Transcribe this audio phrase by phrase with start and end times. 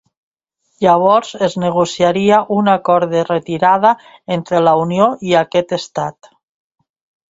[0.85, 3.95] Llavors es negociaria un acord de retirada
[4.41, 6.37] entre la Unió i aquest Estat.